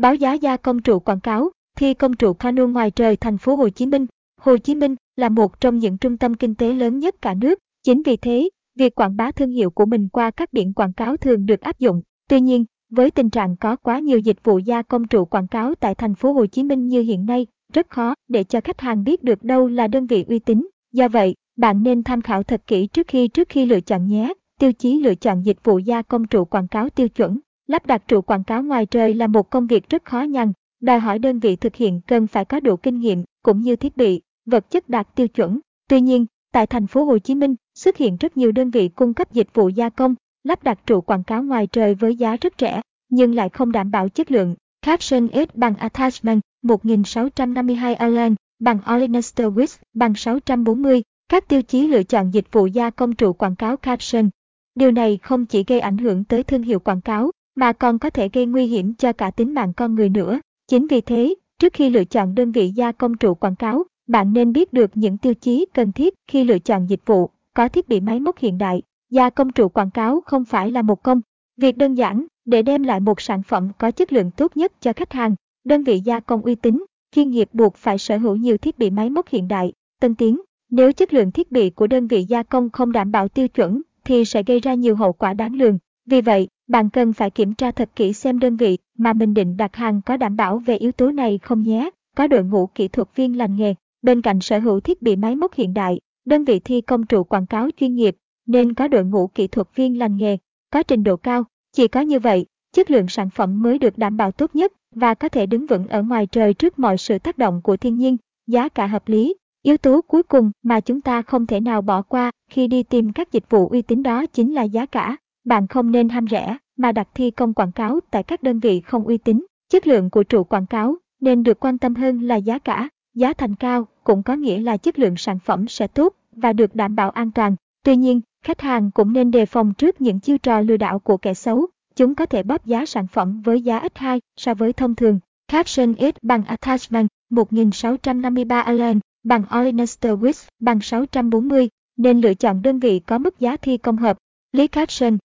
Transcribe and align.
Báo 0.00 0.14
giá 0.14 0.32
gia 0.32 0.56
công 0.56 0.82
trụ 0.82 0.98
quảng 0.98 1.20
cáo, 1.20 1.50
thi 1.76 1.94
công 1.94 2.16
trụ 2.16 2.32
cano 2.32 2.66
ngoài 2.66 2.90
trời 2.90 3.16
thành 3.16 3.38
phố 3.38 3.54
Hồ 3.56 3.68
Chí 3.68 3.86
Minh. 3.86 4.06
Hồ 4.40 4.56
Chí 4.56 4.74
Minh 4.74 4.94
là 5.16 5.28
một 5.28 5.60
trong 5.60 5.78
những 5.78 5.98
trung 5.98 6.16
tâm 6.16 6.34
kinh 6.34 6.54
tế 6.54 6.72
lớn 6.72 6.98
nhất 6.98 7.14
cả 7.22 7.34
nước. 7.34 7.58
Chính 7.82 8.02
vì 8.02 8.16
thế, 8.16 8.48
việc 8.78 8.94
quảng 8.94 9.16
bá 9.16 9.30
thương 9.30 9.50
hiệu 9.50 9.70
của 9.70 9.86
mình 9.86 10.08
qua 10.08 10.30
các 10.30 10.52
biển 10.52 10.72
quảng 10.72 10.92
cáo 10.92 11.16
thường 11.16 11.46
được 11.46 11.60
áp 11.60 11.78
dụng. 11.78 12.02
Tuy 12.28 12.40
nhiên, 12.40 12.64
với 12.90 13.10
tình 13.10 13.30
trạng 13.30 13.56
có 13.56 13.76
quá 13.76 13.98
nhiều 13.98 14.18
dịch 14.18 14.44
vụ 14.44 14.58
gia 14.58 14.82
công 14.82 15.08
trụ 15.08 15.24
quảng 15.24 15.48
cáo 15.48 15.74
tại 15.74 15.94
thành 15.94 16.14
phố 16.14 16.32
Hồ 16.32 16.46
Chí 16.46 16.62
Minh 16.62 16.86
như 16.86 17.00
hiện 17.00 17.26
nay, 17.26 17.46
rất 17.72 17.90
khó 17.90 18.14
để 18.28 18.44
cho 18.44 18.60
khách 18.60 18.80
hàng 18.80 19.04
biết 19.04 19.22
được 19.22 19.42
đâu 19.42 19.68
là 19.68 19.88
đơn 19.88 20.06
vị 20.06 20.24
uy 20.28 20.38
tín. 20.38 20.68
Do 20.92 21.08
vậy, 21.08 21.34
bạn 21.56 21.82
nên 21.82 22.02
tham 22.02 22.22
khảo 22.22 22.42
thật 22.42 22.62
kỹ 22.66 22.86
trước 22.86 23.08
khi 23.08 23.28
trước 23.28 23.48
khi 23.48 23.66
lựa 23.66 23.80
chọn 23.80 24.06
nhé. 24.06 24.32
Tiêu 24.60 24.72
chí 24.72 24.98
lựa 24.98 25.14
chọn 25.14 25.42
dịch 25.46 25.64
vụ 25.64 25.78
gia 25.78 26.02
công 26.02 26.26
trụ 26.26 26.44
quảng 26.44 26.68
cáo 26.68 26.88
tiêu 26.90 27.08
chuẩn. 27.08 27.40
Lắp 27.70 27.86
đặt 27.86 28.02
trụ 28.08 28.20
quảng 28.20 28.44
cáo 28.44 28.62
ngoài 28.62 28.86
trời 28.86 29.14
là 29.14 29.26
một 29.26 29.50
công 29.50 29.66
việc 29.66 29.88
rất 29.88 30.04
khó 30.04 30.22
nhằn, 30.22 30.52
đòi 30.80 30.98
hỏi 31.00 31.18
đơn 31.18 31.38
vị 31.38 31.56
thực 31.56 31.76
hiện 31.76 32.00
cần 32.06 32.26
phải 32.26 32.44
có 32.44 32.60
đủ 32.60 32.76
kinh 32.76 33.00
nghiệm 33.00 33.24
cũng 33.42 33.62
như 33.62 33.76
thiết 33.76 33.96
bị, 33.96 34.20
vật 34.46 34.70
chất 34.70 34.88
đạt 34.88 35.14
tiêu 35.14 35.28
chuẩn. 35.28 35.60
Tuy 35.88 36.00
nhiên, 36.00 36.26
tại 36.52 36.66
thành 36.66 36.86
phố 36.86 37.04
Hồ 37.04 37.18
Chí 37.18 37.34
Minh, 37.34 37.54
xuất 37.74 37.96
hiện 37.96 38.16
rất 38.16 38.36
nhiều 38.36 38.52
đơn 38.52 38.70
vị 38.70 38.88
cung 38.88 39.14
cấp 39.14 39.32
dịch 39.32 39.48
vụ 39.54 39.68
gia 39.68 39.88
công, 39.88 40.14
lắp 40.44 40.62
đặt 40.62 40.78
trụ 40.86 41.00
quảng 41.00 41.24
cáo 41.24 41.42
ngoài 41.42 41.66
trời 41.66 41.94
với 41.94 42.16
giá 42.16 42.36
rất 42.36 42.52
rẻ, 42.58 42.80
nhưng 43.08 43.34
lại 43.34 43.48
không 43.48 43.72
đảm 43.72 43.90
bảo 43.90 44.08
chất 44.08 44.30
lượng. 44.30 44.54
Caption 44.82 45.28
S 45.32 45.54
bằng 45.54 45.74
Attachment 45.74 46.40
1652 46.62 47.94
Alan 47.94 48.34
bằng 48.58 48.78
Olenester 48.94 49.46
Wix 49.46 49.78
bằng 49.94 50.14
640. 50.14 51.02
Các 51.28 51.48
tiêu 51.48 51.62
chí 51.62 51.86
lựa 51.86 52.02
chọn 52.02 52.30
dịch 52.30 52.52
vụ 52.52 52.66
gia 52.66 52.90
công 52.90 53.14
trụ 53.14 53.32
quảng 53.32 53.56
cáo 53.56 53.76
caption. 53.76 54.28
Điều 54.74 54.90
này 54.90 55.18
không 55.22 55.46
chỉ 55.46 55.64
gây 55.66 55.80
ảnh 55.80 55.98
hưởng 55.98 56.24
tới 56.24 56.42
thương 56.42 56.62
hiệu 56.62 56.78
quảng 56.78 57.00
cáo, 57.00 57.30
mà 57.60 57.72
còn 57.72 57.98
có 57.98 58.10
thể 58.10 58.28
gây 58.32 58.46
nguy 58.46 58.66
hiểm 58.66 58.94
cho 58.94 59.12
cả 59.12 59.30
tính 59.30 59.54
mạng 59.54 59.72
con 59.72 59.94
người 59.94 60.08
nữa. 60.08 60.40
Chính 60.68 60.86
vì 60.86 61.00
thế, 61.00 61.34
trước 61.58 61.72
khi 61.72 61.90
lựa 61.90 62.04
chọn 62.04 62.34
đơn 62.34 62.52
vị 62.52 62.70
gia 62.74 62.92
công 62.92 63.16
trụ 63.16 63.34
quảng 63.34 63.56
cáo, 63.56 63.84
bạn 64.08 64.32
nên 64.32 64.52
biết 64.52 64.72
được 64.72 64.90
những 64.94 65.18
tiêu 65.18 65.34
chí 65.34 65.66
cần 65.74 65.92
thiết 65.92 66.14
khi 66.28 66.44
lựa 66.44 66.58
chọn 66.58 66.86
dịch 66.86 67.00
vụ, 67.06 67.30
có 67.54 67.68
thiết 67.68 67.88
bị 67.88 68.00
máy 68.00 68.20
móc 68.20 68.38
hiện 68.38 68.58
đại. 68.58 68.82
Gia 69.10 69.30
công 69.30 69.52
trụ 69.52 69.68
quảng 69.68 69.90
cáo 69.90 70.20
không 70.26 70.44
phải 70.44 70.70
là 70.70 70.82
một 70.82 71.02
công 71.02 71.20
việc 71.56 71.76
đơn 71.76 71.94
giản 71.94 72.26
để 72.44 72.62
đem 72.62 72.82
lại 72.82 73.00
một 73.00 73.20
sản 73.20 73.42
phẩm 73.42 73.68
có 73.78 73.90
chất 73.90 74.12
lượng 74.12 74.30
tốt 74.30 74.56
nhất 74.56 74.72
cho 74.80 74.92
khách 74.92 75.12
hàng. 75.12 75.34
Đơn 75.64 75.84
vị 75.84 76.00
gia 76.00 76.20
công 76.20 76.42
uy 76.42 76.54
tín, 76.54 76.84
chuyên 77.14 77.30
nghiệp 77.30 77.48
buộc 77.52 77.76
phải 77.76 77.98
sở 77.98 78.16
hữu 78.16 78.36
nhiều 78.36 78.56
thiết 78.58 78.78
bị 78.78 78.90
máy 78.90 79.10
móc 79.10 79.28
hiện 79.28 79.48
đại, 79.48 79.72
tân 80.00 80.14
tiến. 80.14 80.40
Nếu 80.70 80.92
chất 80.92 81.14
lượng 81.14 81.32
thiết 81.32 81.52
bị 81.52 81.70
của 81.70 81.86
đơn 81.86 82.06
vị 82.06 82.24
gia 82.24 82.42
công 82.42 82.70
không 82.70 82.92
đảm 82.92 83.12
bảo 83.12 83.28
tiêu 83.28 83.48
chuẩn 83.48 83.82
thì 84.04 84.24
sẽ 84.24 84.42
gây 84.42 84.60
ra 84.60 84.74
nhiều 84.74 84.96
hậu 84.96 85.12
quả 85.12 85.34
đáng 85.34 85.54
lường. 85.54 85.78
Vì 86.06 86.20
vậy, 86.20 86.48
bạn 86.70 86.90
cần 86.90 87.12
phải 87.12 87.30
kiểm 87.30 87.54
tra 87.54 87.70
thật 87.70 87.90
kỹ 87.96 88.12
xem 88.12 88.38
đơn 88.38 88.56
vị 88.56 88.78
mà 88.98 89.12
mình 89.12 89.34
định 89.34 89.56
đặt 89.56 89.76
hàng 89.76 90.00
có 90.06 90.16
đảm 90.16 90.36
bảo 90.36 90.58
về 90.58 90.76
yếu 90.76 90.92
tố 90.92 91.10
này 91.10 91.38
không 91.42 91.62
nhé. 91.62 91.90
Có 92.16 92.26
đội 92.26 92.44
ngũ 92.44 92.66
kỹ 92.66 92.88
thuật 92.88 93.08
viên 93.14 93.38
lành 93.38 93.56
nghề, 93.56 93.74
bên 94.02 94.22
cạnh 94.22 94.40
sở 94.40 94.58
hữu 94.58 94.80
thiết 94.80 95.02
bị 95.02 95.16
máy 95.16 95.36
móc 95.36 95.54
hiện 95.54 95.74
đại, 95.74 96.00
đơn 96.24 96.44
vị 96.44 96.60
thi 96.60 96.80
công 96.80 97.06
trụ 97.06 97.24
quảng 97.24 97.46
cáo 97.46 97.68
chuyên 97.76 97.94
nghiệp 97.94 98.16
nên 98.46 98.74
có 98.74 98.88
đội 98.88 99.04
ngũ 99.04 99.26
kỹ 99.26 99.46
thuật 99.46 99.68
viên 99.74 99.98
lành 99.98 100.16
nghề, 100.16 100.36
có 100.72 100.82
trình 100.82 101.04
độ 101.04 101.16
cao. 101.16 101.44
Chỉ 101.72 101.88
có 101.88 102.00
như 102.00 102.18
vậy, 102.18 102.46
chất 102.72 102.90
lượng 102.90 103.08
sản 103.08 103.30
phẩm 103.30 103.62
mới 103.62 103.78
được 103.78 103.98
đảm 103.98 104.16
bảo 104.16 104.32
tốt 104.32 104.50
nhất 104.54 104.72
và 104.94 105.14
có 105.14 105.28
thể 105.28 105.46
đứng 105.46 105.66
vững 105.66 105.86
ở 105.86 106.02
ngoài 106.02 106.26
trời 106.26 106.54
trước 106.54 106.78
mọi 106.78 106.98
sự 106.98 107.18
tác 107.18 107.38
động 107.38 107.60
của 107.62 107.76
thiên 107.76 107.96
nhiên, 107.96 108.16
giá 108.46 108.68
cả 108.68 108.86
hợp 108.86 109.08
lý. 109.08 109.34
Yếu 109.62 109.76
tố 109.76 110.00
cuối 110.00 110.22
cùng 110.22 110.50
mà 110.62 110.80
chúng 110.80 111.00
ta 111.00 111.22
không 111.22 111.46
thể 111.46 111.60
nào 111.60 111.82
bỏ 111.82 112.02
qua 112.02 112.30
khi 112.50 112.66
đi 112.66 112.82
tìm 112.82 113.12
các 113.12 113.32
dịch 113.32 113.50
vụ 113.50 113.68
uy 113.68 113.82
tín 113.82 114.02
đó 114.02 114.26
chính 114.26 114.54
là 114.54 114.62
giá 114.62 114.86
cả. 114.86 115.16
Bạn 115.50 115.66
không 115.66 115.90
nên 115.90 116.08
ham 116.08 116.28
rẻ 116.28 116.56
mà 116.76 116.92
đặt 116.92 117.08
thi 117.14 117.30
công 117.30 117.54
quảng 117.54 117.72
cáo 117.72 118.00
tại 118.10 118.22
các 118.22 118.42
đơn 118.42 118.60
vị 118.60 118.80
không 118.80 119.04
uy 119.04 119.18
tín. 119.18 119.46
Chất 119.68 119.86
lượng 119.86 120.10
của 120.10 120.22
trụ 120.22 120.44
quảng 120.44 120.66
cáo 120.66 120.96
nên 121.20 121.42
được 121.42 121.60
quan 121.60 121.78
tâm 121.78 121.94
hơn 121.94 122.20
là 122.20 122.36
giá 122.36 122.58
cả. 122.58 122.88
Giá 123.14 123.32
thành 123.32 123.54
cao 123.54 123.88
cũng 124.04 124.22
có 124.22 124.34
nghĩa 124.34 124.60
là 124.60 124.76
chất 124.76 124.98
lượng 124.98 125.16
sản 125.16 125.38
phẩm 125.38 125.68
sẽ 125.68 125.86
tốt 125.86 126.14
và 126.32 126.52
được 126.52 126.74
đảm 126.74 126.96
bảo 126.96 127.10
an 127.10 127.30
toàn. 127.30 127.56
Tuy 127.84 127.96
nhiên, 127.96 128.20
khách 128.44 128.60
hàng 128.60 128.90
cũng 128.90 129.12
nên 129.12 129.30
đề 129.30 129.46
phòng 129.46 129.74
trước 129.74 130.00
những 130.00 130.20
chiêu 130.20 130.38
trò 130.38 130.60
lừa 130.60 130.76
đảo 130.76 130.98
của 130.98 131.16
kẻ 131.16 131.34
xấu. 131.34 131.66
Chúng 131.96 132.14
có 132.14 132.26
thể 132.26 132.42
bóp 132.42 132.66
giá 132.66 132.86
sản 132.86 133.06
phẩm 133.06 133.42
với 133.42 133.62
giá 133.62 133.78
ít 133.78 133.98
hai 133.98 134.20
so 134.36 134.54
với 134.54 134.72
thông 134.72 134.94
thường. 134.94 135.18
Caption 135.48 135.94
X 135.94 136.16
bằng 136.22 136.44
Attachment 136.44 137.08
1653 137.30 138.60
Allen 138.60 139.00
bằng 139.24 139.42
Olenester 139.58 140.12
Wix 140.12 140.48
bằng 140.60 140.80
640 140.80 141.68
nên 141.96 142.20
lựa 142.20 142.34
chọn 142.34 142.62
đơn 142.62 142.78
vị 142.78 142.98
có 142.98 143.18
mức 143.18 143.40
giá 143.40 143.56
thi 143.56 143.76
công 143.76 143.96
hợp. 143.96 144.16
Lý 144.52 144.66
Caption 144.66 145.18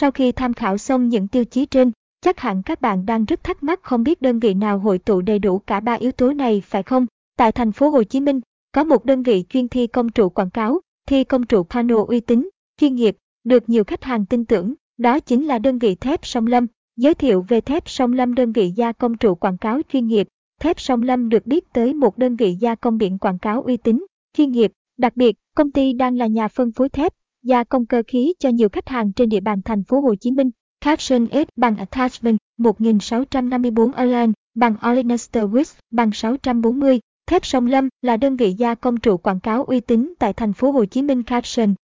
sau 0.00 0.10
khi 0.10 0.32
tham 0.32 0.54
khảo 0.54 0.78
xong 0.78 1.08
những 1.08 1.28
tiêu 1.28 1.44
chí 1.44 1.66
trên, 1.66 1.92
chắc 2.20 2.40
hẳn 2.40 2.62
các 2.62 2.80
bạn 2.80 3.06
đang 3.06 3.24
rất 3.24 3.44
thắc 3.44 3.62
mắc 3.62 3.82
không 3.82 4.02
biết 4.02 4.22
đơn 4.22 4.38
vị 4.38 4.54
nào 4.54 4.78
hội 4.78 4.98
tụ 4.98 5.20
đầy 5.20 5.38
đủ 5.38 5.58
cả 5.58 5.80
ba 5.80 5.92
yếu 5.92 6.12
tố 6.12 6.32
này 6.32 6.62
phải 6.66 6.82
không? 6.82 7.06
Tại 7.36 7.52
thành 7.52 7.72
phố 7.72 7.88
Hồ 7.88 8.02
Chí 8.02 8.20
Minh, 8.20 8.40
có 8.72 8.84
một 8.84 9.04
đơn 9.04 9.22
vị 9.22 9.44
chuyên 9.48 9.68
thi 9.68 9.86
công 9.86 10.08
trụ 10.08 10.28
quảng 10.28 10.50
cáo, 10.50 10.80
thi 11.06 11.24
công 11.24 11.46
trụ 11.46 11.62
panel 11.62 11.98
uy 12.08 12.20
tín, 12.20 12.48
chuyên 12.80 12.94
nghiệp, 12.94 13.16
được 13.44 13.68
nhiều 13.68 13.84
khách 13.84 14.04
hàng 14.04 14.26
tin 14.26 14.44
tưởng, 14.44 14.74
đó 14.98 15.20
chính 15.20 15.46
là 15.46 15.58
đơn 15.58 15.78
vị 15.78 15.94
thép 15.94 16.26
Sông 16.26 16.46
Lâm. 16.46 16.66
Giới 16.96 17.14
thiệu 17.14 17.44
về 17.48 17.60
thép 17.60 17.88
Sông 17.88 18.12
Lâm 18.12 18.34
đơn 18.34 18.52
vị 18.52 18.70
gia 18.76 18.92
công 18.92 19.16
trụ 19.16 19.34
quảng 19.34 19.58
cáo 19.58 19.80
chuyên 19.92 20.06
nghiệp. 20.06 20.28
Thép 20.60 20.80
Sông 20.80 21.02
Lâm 21.02 21.28
được 21.28 21.46
biết 21.46 21.72
tới 21.72 21.94
một 21.94 22.18
đơn 22.18 22.36
vị 22.36 22.54
gia 22.60 22.74
công 22.74 22.98
biển 22.98 23.18
quảng 23.18 23.38
cáo 23.38 23.62
uy 23.62 23.76
tín, 23.76 24.06
chuyên 24.36 24.52
nghiệp. 24.52 24.72
Đặc 24.98 25.16
biệt, 25.16 25.36
công 25.56 25.70
ty 25.70 25.92
đang 25.92 26.16
là 26.16 26.26
nhà 26.26 26.48
phân 26.48 26.72
phối 26.72 26.88
thép, 26.88 27.12
gia 27.42 27.64
công 27.64 27.86
cơ 27.86 28.02
khí 28.06 28.34
cho 28.38 28.48
nhiều 28.48 28.68
khách 28.68 28.88
hàng 28.88 29.12
trên 29.12 29.28
địa 29.28 29.40
bàn 29.40 29.62
thành 29.64 29.84
phố 29.84 30.00
Hồ 30.00 30.14
Chí 30.14 30.30
Minh. 30.30 30.50
Caption 30.80 31.26
S 31.32 31.48
bằng 31.56 31.76
Attachment 31.76 32.38
1654 32.58 33.92
Allen 33.92 34.32
bằng 34.54 34.74
Olenester 34.90 35.44
Wix 35.44 35.74
bằng 35.90 36.12
640. 36.12 37.00
Thép 37.26 37.46
Sông 37.46 37.66
Lâm 37.66 37.88
là 38.02 38.16
đơn 38.16 38.36
vị 38.36 38.52
gia 38.52 38.74
công 38.74 39.00
trụ 39.00 39.16
quảng 39.16 39.40
cáo 39.40 39.64
uy 39.64 39.80
tín 39.80 40.14
tại 40.18 40.32
thành 40.32 40.52
phố 40.52 40.70
Hồ 40.70 40.84
Chí 40.84 41.02
Minh 41.02 41.22
Caption. 41.22 41.74